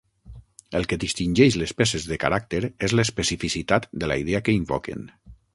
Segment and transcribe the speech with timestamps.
[0.79, 5.07] El que distingeix les peces de caràcter és l'especificitat de la idea que invoquen.